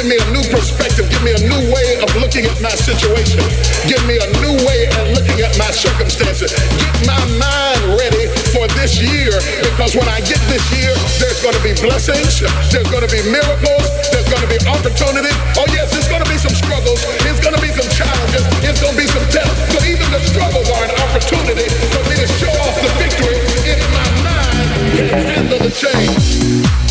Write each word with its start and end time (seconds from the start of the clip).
Give 0.00 0.08
me 0.08 0.16
a 0.16 0.32
new 0.32 0.42
perspective. 0.48 1.10
Give 1.10 1.22
me 1.22 1.32
a 1.32 1.40
new 1.40 1.74
way 1.74 2.00
of 2.00 2.09
looking 2.30 2.46
at 2.46 2.62
my 2.62 2.70
situation. 2.78 3.42
Give 3.90 3.98
me 4.06 4.14
a 4.14 4.28
new 4.38 4.54
way 4.62 4.86
of 5.02 5.18
looking 5.18 5.42
at 5.42 5.50
my 5.58 5.66
circumstances. 5.74 6.54
Get 6.54 6.94
my 7.02 7.18
mind 7.42 7.98
ready 7.98 8.30
for 8.54 8.70
this 8.78 9.02
year 9.02 9.34
because 9.66 9.98
when 9.98 10.06
I 10.06 10.22
get 10.22 10.38
this 10.46 10.62
year, 10.70 10.94
there's 11.18 11.42
going 11.42 11.58
to 11.58 11.64
be 11.66 11.74
blessings, 11.82 12.38
there's 12.70 12.86
going 12.86 13.02
to 13.02 13.10
be 13.10 13.18
miracles, 13.26 13.82
there's 14.14 14.30
going 14.30 14.46
to 14.46 14.50
be 14.50 14.62
opportunity. 14.62 15.34
Oh, 15.58 15.66
yes, 15.74 15.90
there's 15.90 16.06
going 16.06 16.22
to 16.22 16.30
be 16.30 16.38
some 16.38 16.54
struggles, 16.54 17.02
there's 17.26 17.42
going 17.42 17.58
to 17.58 17.62
be 17.66 17.74
some 17.74 17.90
challenges, 17.90 18.46
there's 18.62 18.78
going 18.78 18.94
to 18.94 19.00
be 19.02 19.10
some 19.10 19.26
death. 19.34 19.50
But 19.74 19.82
even 19.90 20.06
the 20.14 20.22
struggles 20.22 20.70
are 20.70 20.86
an 20.86 20.94
opportunity 21.02 21.66
for 21.66 22.02
me 22.06 22.14
to 22.14 22.30
show 22.38 22.54
off 22.62 22.78
the 22.78 22.94
victory 22.94 23.42
in 23.74 23.82
my 23.90 24.06
mind. 24.22 24.70
Can 24.94 25.18
handle 25.34 25.58
the 25.66 25.72
change. 25.74 26.89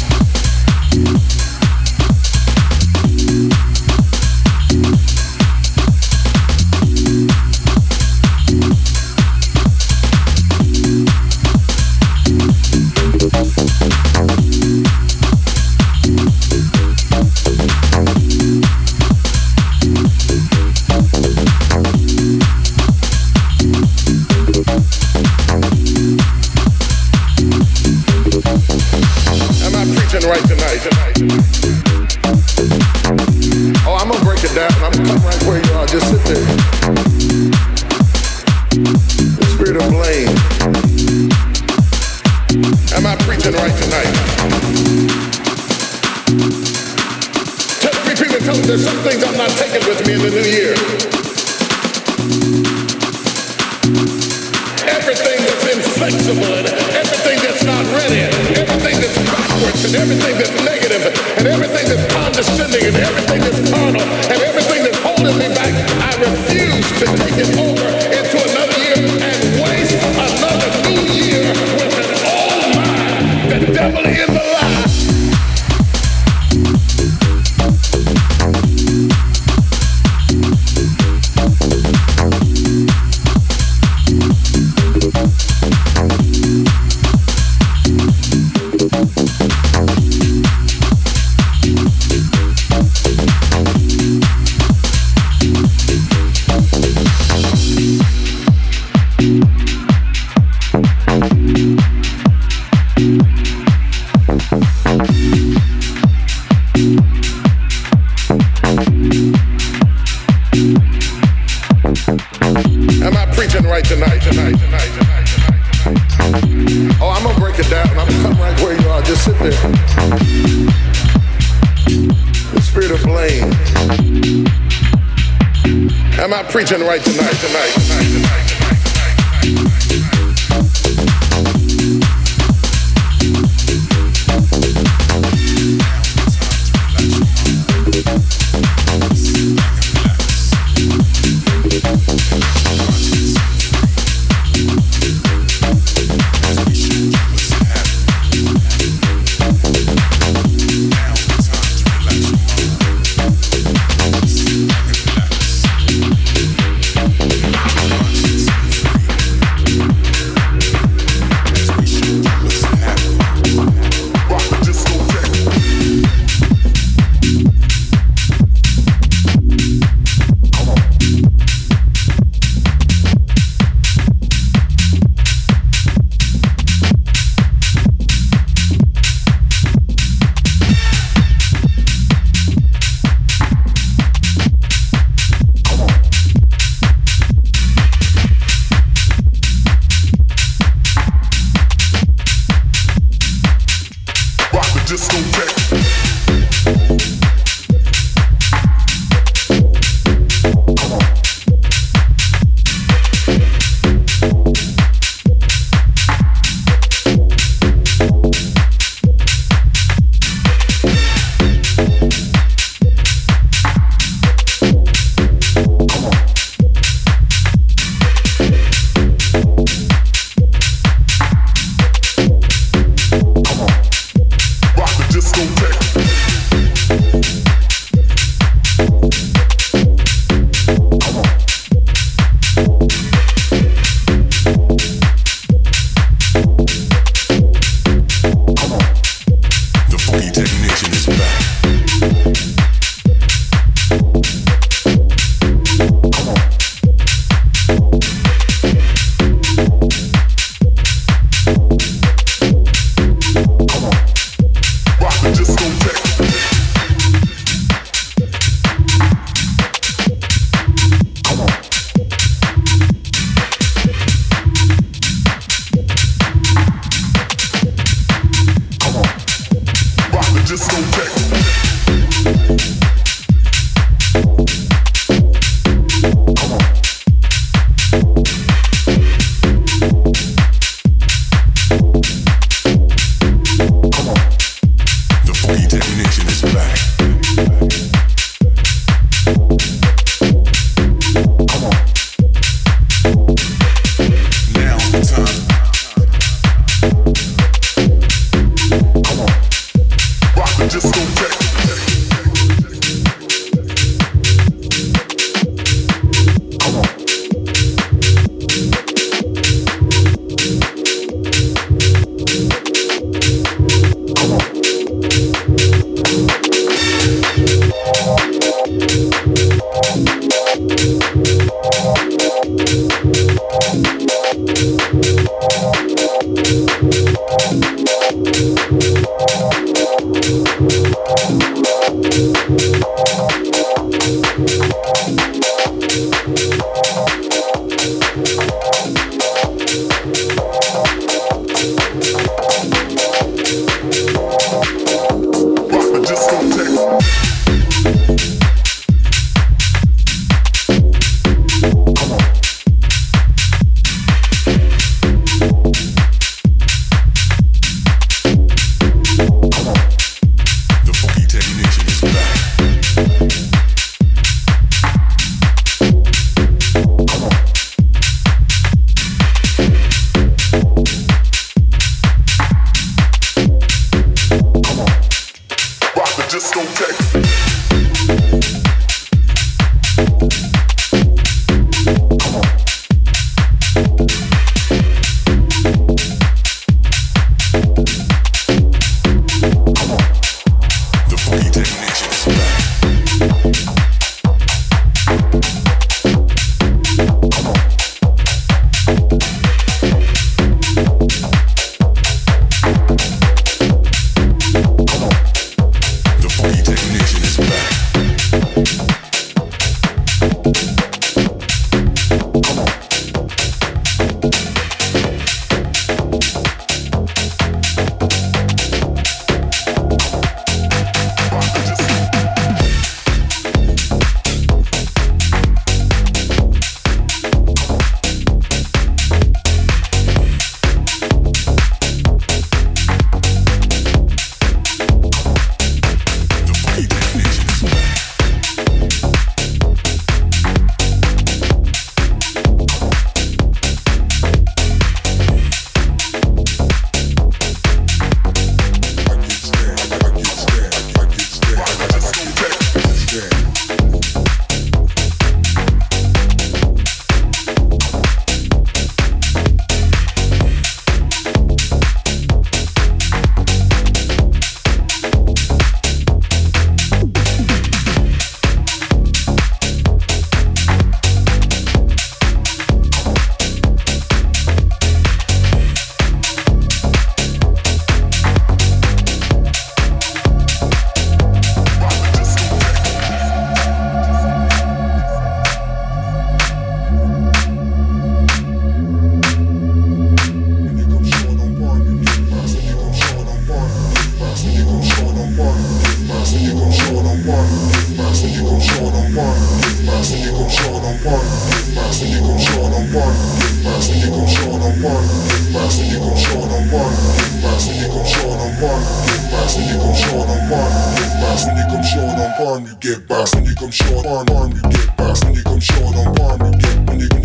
When 511.70 511.78
you 511.78 511.86
come 511.86 511.86
short 511.86 512.18
on 512.18 512.34
farm, 512.34 512.66
you 512.66 512.74
get 512.82 513.06
boxed. 513.08 513.36
When 513.36 513.46
you 513.46 513.54
come 513.54 513.70
short 513.70 514.08
on 514.08 514.26
farm, 514.26 514.54
you 514.54 514.62
get 514.64 514.90
when 515.30 515.30
you 515.30 515.44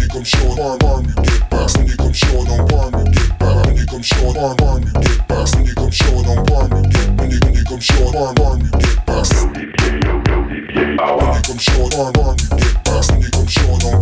come 0.08 0.24
short 0.24 0.58
on 0.60 0.78
farm, 0.80 1.06
you 1.06 1.14
get 1.16 1.48
boxed. 1.48 1.78
When 1.78 1.86
you 1.88 1.96
come 1.96 2.12
short 2.12 2.50
on 2.50 2.68
farm, 2.68 2.92
you 2.92 3.04
get 3.08 3.38
boxed. 3.38 3.64
When 3.64 3.76
you 3.76 3.86
come 3.86 4.02
short 4.02 4.36
on 4.36 4.54
farm, 4.58 4.82
you 4.84 4.92
get 4.92 5.26
boxed. 5.28 5.54
When 5.56 5.64
you 5.64 5.74
come 5.74 5.90
short 5.90 6.26
on 6.28 6.44
farm, 6.44 6.72
you 6.76 6.82
get 6.92 7.08
when 7.16 7.30
you 7.30 7.38
when 7.40 7.54
you 7.54 7.64
come 7.64 7.80
short 7.80 8.14
on 8.16 8.36
farm, 8.36 8.60
you 8.60 8.68
get 8.68 9.06
boxed. 9.06 9.32
When 9.32 9.54
you 9.56 9.72
come 11.40 11.56
short 11.56 11.94
on 11.94 12.12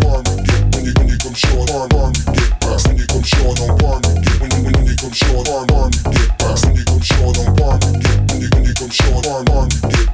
farm, 0.02 0.24
you 0.26 0.42
get. 0.42 0.74
When 0.74 0.82
you 0.82 0.90
when 0.98 1.06
you 1.06 1.18
come 1.22 1.38
short 1.38 1.70
on 1.70 1.86
farm, 1.94 2.18
you 2.18 2.34
get 2.34 2.50
boxed. 2.58 2.88
When 2.88 2.96
you 2.98 3.06
come 3.06 3.22
short 3.22 3.60
on 3.62 3.78
farm, 3.78 4.02
you 4.02 4.18
get 4.26 4.42
when 4.42 4.50
you 4.50 4.58
when 4.74 4.90
you 4.90 4.96
come 4.98 5.14
short 5.14 5.46
on 5.54 5.70
farm, 5.70 5.94
you 5.94 6.02
get 6.10 6.34
boxed. 6.38 6.66
When 6.66 6.74
you 6.74 6.82
come 6.84 6.98
short 7.00 7.38
on 7.38 7.54
farm, 7.54 7.78
you 7.78 7.94
get 8.02 8.18
when 8.26 8.42
you 8.42 8.50
when 8.50 8.64
you 8.66 8.74
come 8.74 8.90
short 8.90 9.22
on 9.30 9.46
farm, 9.46 9.70
you 9.70 9.78
get 9.86 10.10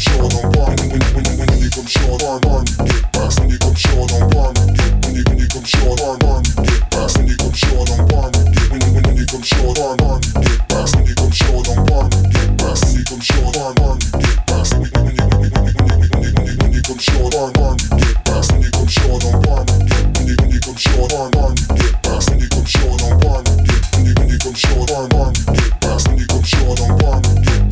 short 0.00 0.32
on 0.32 0.48
burn 0.56 0.72
when 0.80 0.96
you 0.96 1.12
when 1.12 1.24
you 1.28 1.36
when 1.36 1.60
you 1.60 1.68
come 1.68 1.84
short 1.84 2.20
burn 2.24 2.40
burn 2.40 2.64
you 2.64 2.88
get 2.88 3.04
back 3.12 3.36
when 3.36 3.50
you 3.52 3.58
come 3.60 3.76
short 3.76 4.08
on 4.16 4.24
burn 4.32 4.56
you 4.56 4.72
get 4.72 4.96
when 5.04 5.12
you 5.12 5.22
when 5.28 5.38
you 5.38 5.48
come 5.52 5.64
short 5.68 6.00
burn 6.00 6.16
burn 6.24 6.40
you 6.40 6.56
get 6.64 6.80
back 6.88 7.12
when 7.12 7.28
you 7.28 7.36
come 7.36 7.52
short 7.52 7.90
on 7.92 8.00
burn 8.08 8.32
you 8.32 8.48
get 8.48 8.70
when 8.72 8.80
you 8.80 9.00
when 9.04 9.16
you 9.20 9.26
come 9.28 9.44
short 9.44 9.76
burn 9.76 9.96
burn 10.00 10.20
you 10.24 10.40
get 10.40 10.60
back 10.72 10.88
when 10.96 11.04
you 11.04 11.14
come 11.20 11.32
short 11.36 11.68
on 11.68 11.84
burn 11.84 12.08
you 12.08 12.32
get 12.32 12.48
back 12.56 12.80
when 12.80 12.96
you 12.96 13.04
come 13.04 13.20
short 13.20 13.52
burn 13.52 13.74
burn 13.76 13.98
you 14.00 14.24
get 14.24 14.40
back 14.48 14.64
when 14.72 14.80
you 14.80 14.88
when 14.88 15.04
you 15.04 15.20
when 15.20 15.52
you 15.52 15.60
when 15.60 16.00
you 16.00 16.08
when 16.08 16.22
you 16.24 16.32
when 16.32 16.46
you 16.48 16.54
when 16.56 16.72
you 16.72 16.80
come 16.80 17.00
short 17.04 17.32
burn 17.36 17.52
burn 17.52 17.76
you 17.76 18.00
get 18.00 18.16
back 18.24 18.40
when 18.48 18.60
you 18.64 18.70
come 18.72 18.88
short 18.88 19.20
on 19.28 19.36
burn 19.44 19.68
you 19.68 19.84
get 19.84 20.04
when 20.16 20.24
you 20.24 20.36
when 20.40 20.48
you 20.48 20.60
come 20.64 20.80
short 20.80 21.12
burn 21.12 21.28
burn 21.36 21.52
you 21.52 21.76
get 21.76 21.94
back 22.00 22.24
when 22.24 22.40
you 22.40 22.48
come 22.48 22.64
short 22.64 23.00
on 23.04 23.12
burn 23.20 23.44
you 23.44 23.68
get 23.68 23.84
when 23.92 24.04
you 24.08 24.12
when 24.16 24.28
you 24.32 24.38
come 24.40 24.56
short 24.56 24.88
burn 24.88 25.08
burn 25.12 25.32
you 25.36 25.60
get 25.60 25.79
and 26.08 26.20
you 26.20 26.26
come 26.26 26.42
short 26.42 26.80
on, 26.80 26.90
on, 26.92 27.22
get 27.42 27.68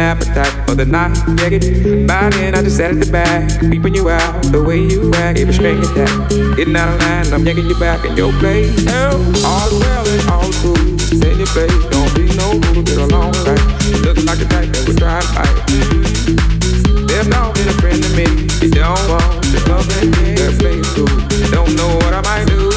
Appetite 0.00 0.52
for 0.66 0.74
the 0.74 0.86
night. 0.86 1.16
Yeah, 1.38 1.50
get 1.50 2.06
by 2.08 2.30
then 2.30 2.54
I 2.54 2.62
just 2.62 2.76
sat 2.76 2.90
at 2.90 3.00
the 3.00 3.10
back, 3.12 3.60
peeping 3.60 3.94
you 3.94 4.08
out 4.08 4.42
the 4.50 4.62
way 4.62 4.80
you 4.80 5.12
act. 5.14 5.38
Every 5.38 5.54
string 5.54 5.78
attack, 5.78 6.10
getting 6.56 6.76
out 6.76 6.88
of 6.88 7.00
line. 7.00 7.32
I'm 7.32 7.44
yanking 7.46 7.66
you 7.66 7.78
back 7.78 8.04
in 8.04 8.16
your 8.16 8.32
place. 8.40 8.72
Oh, 8.88 9.20
all 9.44 9.70
well 9.78 10.08
and 10.08 10.30
all 10.30 10.50
cool. 10.64 10.98
Stay 10.98 11.32
in 11.32 11.38
your 11.38 11.52
place, 11.52 11.76
don't 11.92 12.10
be 12.16 12.26
no 12.34 12.56
fool. 12.72 12.82
Get 12.82 12.98
along 12.98 13.32
right. 13.44 13.62
Look 14.02 14.16
like 14.24 14.40
the 14.40 14.48
type 14.48 14.72
that 14.72 14.84
would 14.88 14.98
to 14.98 15.20
fight. 15.36 15.56
There's 17.06 17.28
no 17.28 17.52
been 17.52 17.68
a 17.68 17.76
friend 17.78 18.02
to 18.02 18.10
me. 18.16 18.26
You 18.64 18.70
don't 18.70 19.04
want 19.08 19.44
to 19.44 19.58
love 19.68 19.88
and 20.00 20.14
get 20.14 20.58
play 20.58 20.80
too. 20.96 21.06
Don't 21.50 21.76
know 21.76 21.94
what 22.00 22.14
I 22.14 22.22
might 22.22 22.46
do. 22.48 22.69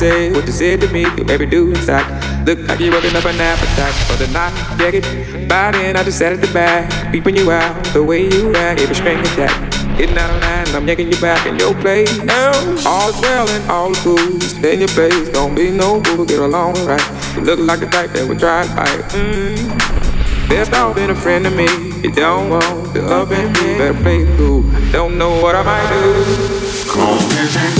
Say 0.00 0.32
what 0.32 0.46
you 0.46 0.52
said 0.52 0.80
to 0.80 0.88
me. 0.88 1.02
You 1.18 1.24
baby 1.24 1.44
do 1.44 1.68
inside. 1.68 2.08
Look 2.46 2.58
like 2.66 2.80
you're 2.80 2.90
working 2.90 3.14
up 3.14 3.26
an 3.26 3.38
appetite 3.38 3.92
for 4.08 4.16
the 4.16 4.32
night. 4.32 4.54
Get 4.78 5.04
by 5.46 5.72
then 5.72 5.94
I 5.94 6.02
just 6.02 6.16
sat 6.18 6.32
at 6.32 6.40
the 6.40 6.50
back, 6.54 6.88
peeping 7.12 7.36
you 7.36 7.52
out 7.52 7.84
the 7.92 8.02
way 8.02 8.22
you 8.24 8.54
act. 8.56 8.80
Every 8.80 8.94
string 8.94 9.18
attack, 9.18 9.52
getting 9.98 10.16
out 10.16 10.30
of 10.30 10.40
line. 10.40 10.68
I'm 10.74 10.88
yanking 10.88 11.12
you 11.12 11.20
back 11.20 11.46
in 11.46 11.58
your 11.58 11.74
place. 11.74 12.08
Oh, 12.22 12.84
all's 12.86 13.20
well 13.20 13.46
and 13.50 13.70
all 13.70 13.92
cool. 13.96 14.40
Stay 14.40 14.72
in 14.72 14.80
your 14.80 14.88
place, 14.88 15.28
don't 15.28 15.54
be 15.54 15.70
no 15.70 16.02
fool. 16.04 16.24
Get 16.24 16.40
along 16.40 16.76
right. 16.86 17.06
You 17.36 17.42
look 17.42 17.58
like 17.60 17.80
the 17.80 17.86
type 17.86 18.10
that 18.12 18.26
would 18.26 18.38
drive 18.38 18.68
to 18.68 18.76
fight. 18.76 19.00
Mm. 19.12 20.70
Not 20.70 20.94
been 20.94 21.10
a 21.10 21.14
friend 21.14 21.44
to 21.44 21.50
me. 21.50 21.68
You 22.02 22.12
don't 22.12 22.48
want 22.48 22.94
to 22.94 23.04
up 23.06 23.30
and 23.30 23.52
be 23.54 23.76
better 23.76 23.94
play 24.02 24.24
cool. 24.36 24.62
Don't 24.92 25.18
know 25.18 25.42
what 25.42 25.54
I 25.54 25.62
might 25.62 25.88
do. 25.90 26.40
I 26.96 27.79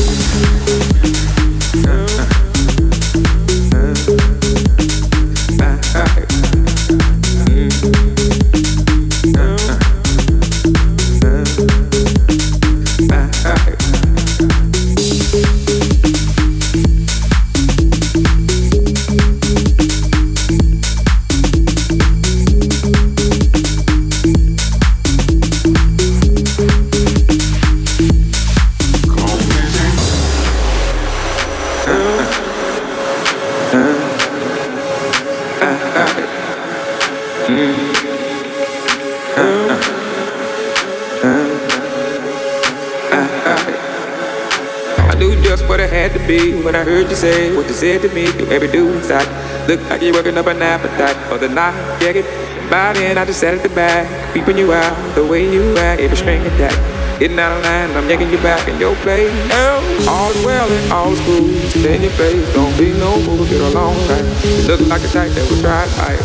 what 45.80 45.88
it 45.88 45.96
had 45.96 46.12
to 46.12 46.26
be 46.28 46.60
when 46.62 46.76
I 46.76 46.84
heard 46.84 47.08
you 47.08 47.16
say 47.16 47.56
what 47.56 47.66
you 47.66 47.72
said 47.72 48.02
to 48.02 48.08
me. 48.12 48.26
You 48.26 48.44
baby 48.44 48.68
do 48.68 48.92
inside. 48.92 49.24
Look 49.66 49.80
like 49.88 50.02
you're 50.02 50.12
working 50.12 50.36
up 50.36 50.46
an 50.46 50.60
appetite 50.60 51.16
for 51.28 51.38
the 51.38 51.48
night. 51.48 51.72
Yeah, 52.02 52.12
get 52.12 52.26
by 52.68 52.92
then 52.92 53.16
I 53.16 53.24
just 53.24 53.40
sat 53.40 53.54
at 53.54 53.62
the 53.62 53.70
back, 53.70 54.04
peeping 54.34 54.58
you 54.58 54.72
out 54.72 54.92
the 55.14 55.24
way 55.24 55.50
you 55.50 55.62
act. 55.78 56.02
Every 56.02 56.16
string 56.16 56.42
attack, 56.44 56.76
getting 57.18 57.38
out 57.38 57.56
of 57.56 57.64
line. 57.64 57.96
I'm 57.96 58.08
yanking 58.10 58.30
you 58.30 58.36
back 58.44 58.68
in 58.68 58.78
your 58.78 58.94
place. 58.96 59.32
Oh, 59.56 59.80
all's 60.04 60.36
well 60.44 60.68
and 60.68 60.92
all's 60.92 61.18
cool. 61.24 61.48
Stay 61.72 61.96
in 61.96 62.02
your 62.02 62.12
place, 62.12 62.44
don't 62.52 62.76
be 62.76 62.92
no 63.00 63.16
fool. 63.24 63.46
Get 63.48 63.62
along 63.72 63.96
right. 64.12 64.26
You 64.44 64.68
look 64.68 64.80
like 64.84 65.00
a 65.00 65.08
type 65.08 65.32
that 65.32 65.48
would 65.48 65.64
try 65.64 65.88
fight. 65.96 66.20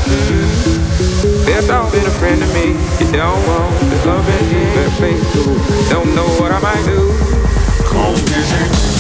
There's 1.48 1.68
not 1.68 1.94
been 1.94 2.03
a 2.03 2.15
friend 2.19 2.41
to 2.44 2.48
me. 2.52 2.76
You 2.99 3.07
don't 3.15 3.40
want 3.48 3.72
love 4.03 4.27
and 4.27 4.52
get 4.52 4.68
better 4.76 4.95
play 4.99 5.15
too. 5.32 5.56
Don't 5.88 6.11
know 6.14 6.27
what 6.44 6.52
I 6.52 6.60
might 6.60 6.84
do. 6.84 7.15
I 7.95 8.94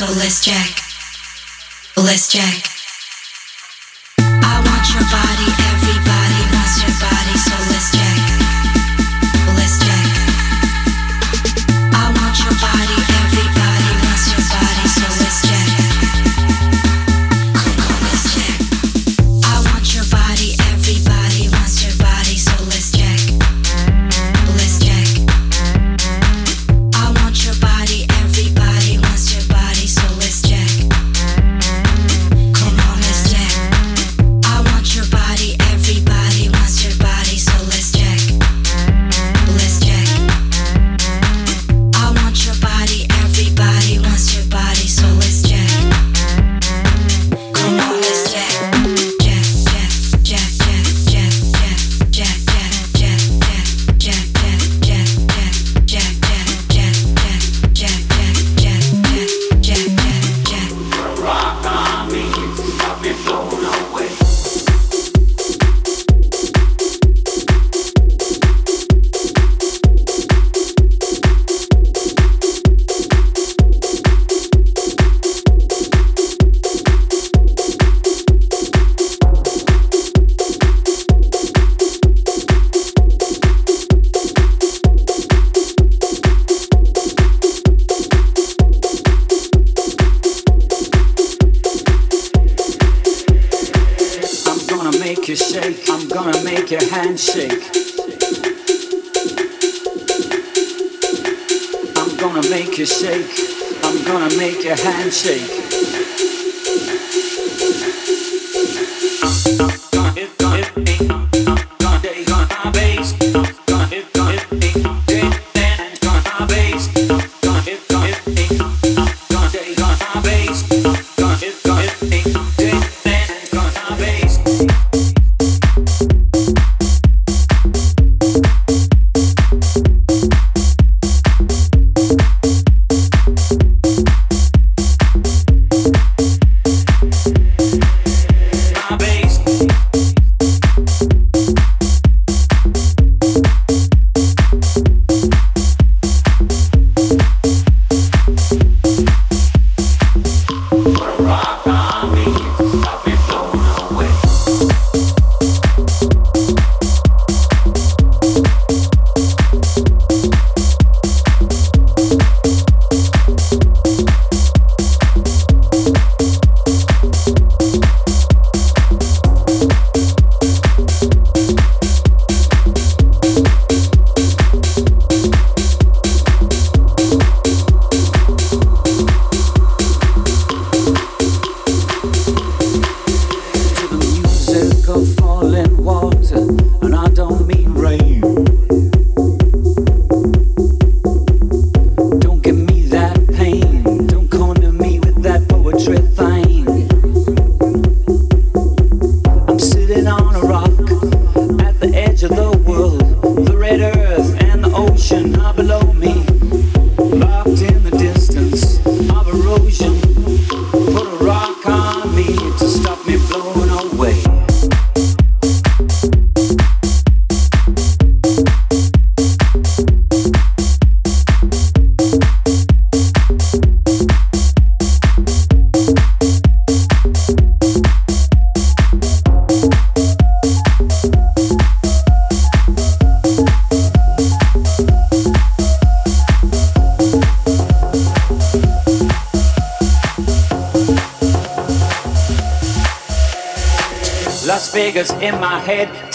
Solar's 0.00 0.40
Jazz. 0.40 0.59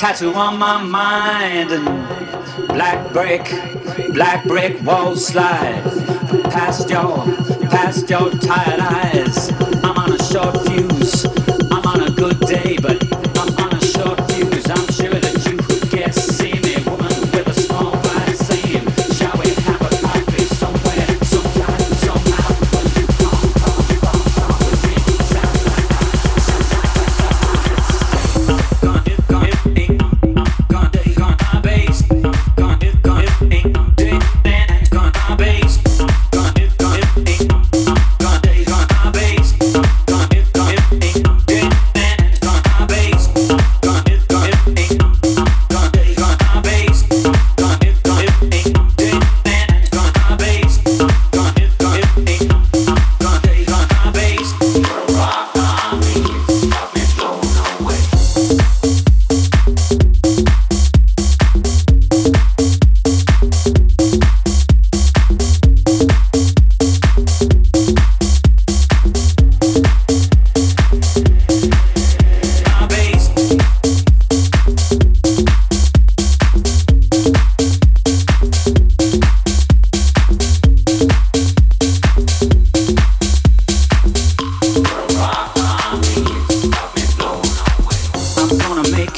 tattoo 0.06 0.36
on 0.36 0.60
my 0.60 0.84
mind 0.84 1.72
and 1.72 2.68
black 2.68 3.12
brick, 3.12 3.44
black 4.14 4.46
brick 4.46 4.80
wall 4.84 5.16
slide 5.16 5.82
past 6.52 6.88
your 6.92 7.35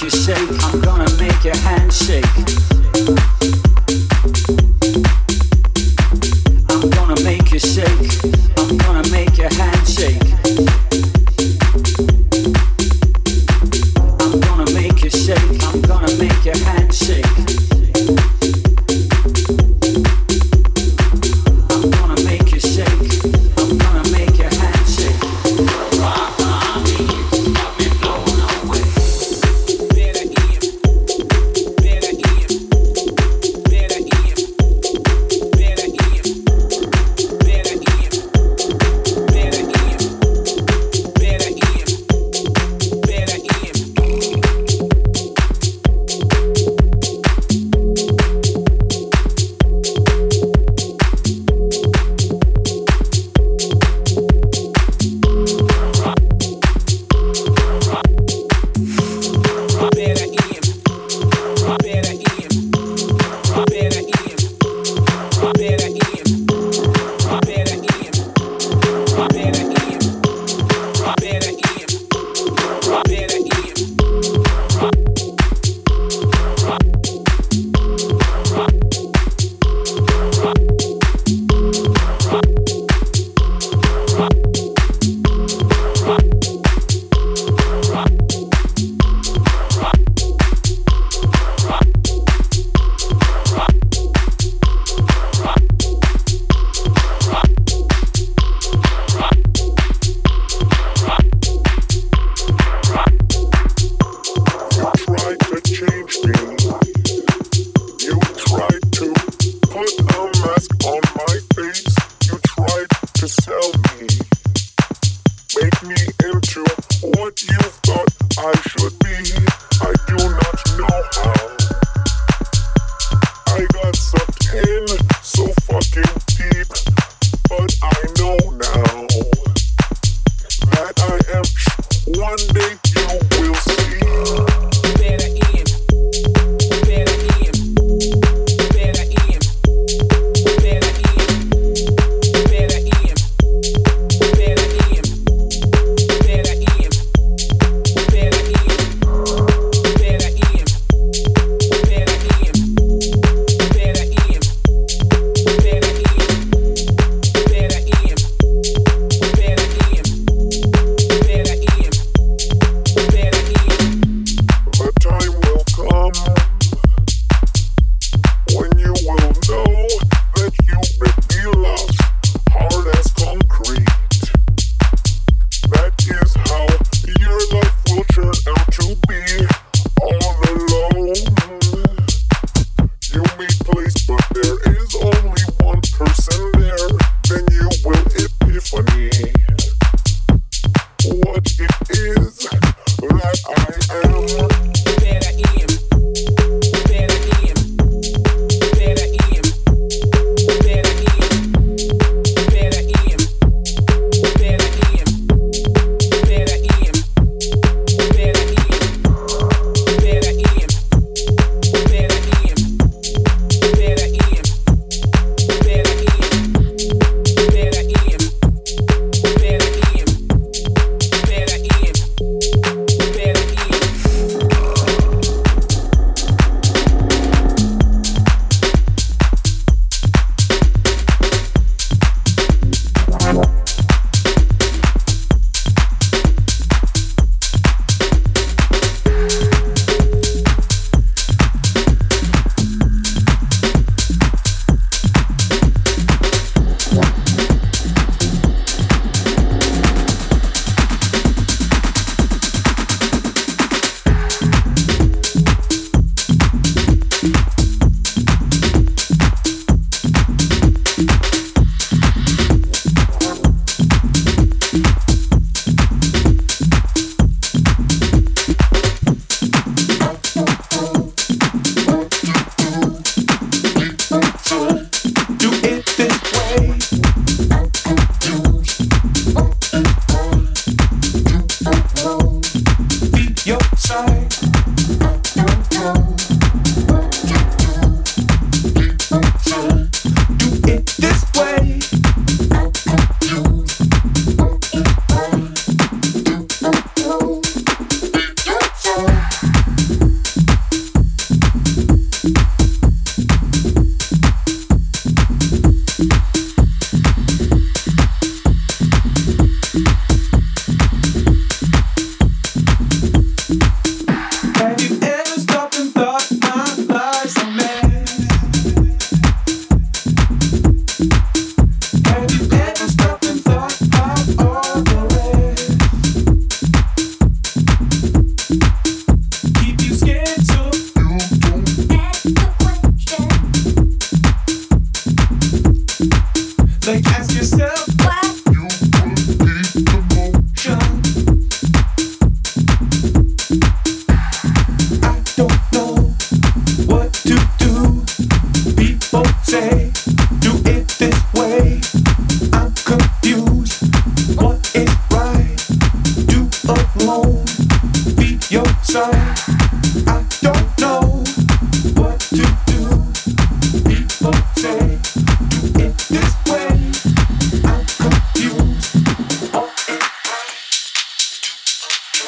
you 0.08 0.22
shake, 0.22 0.64
I'm 0.64 0.80
gonna 0.80 1.10
make 1.18 1.44
your 1.44 1.56
hand 1.58 1.92
shake. 1.92 3.67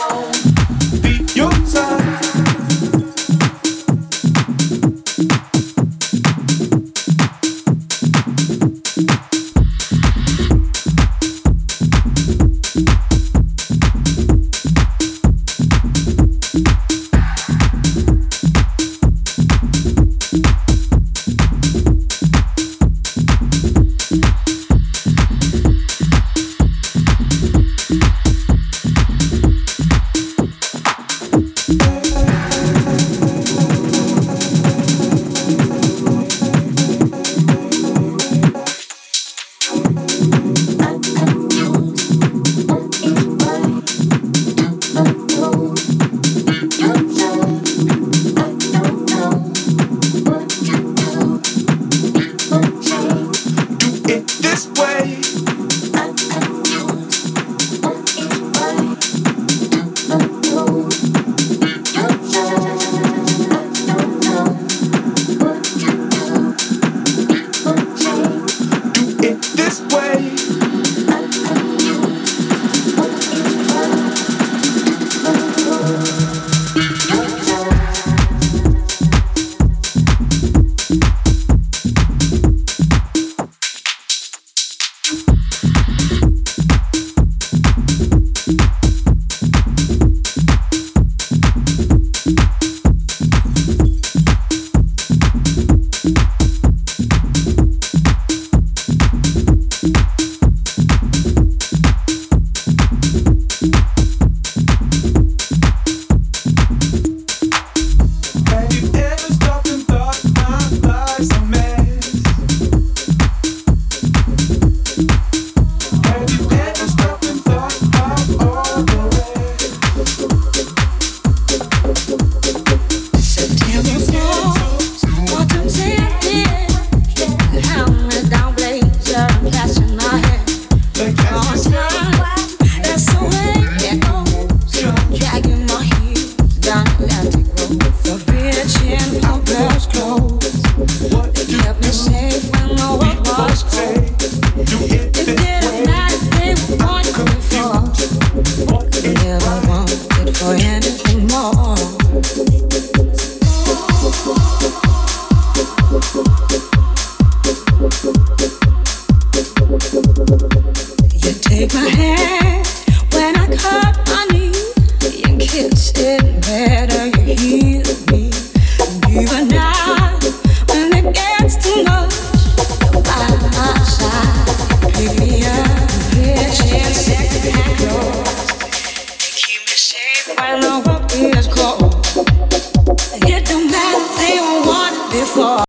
down. 0.09 0.58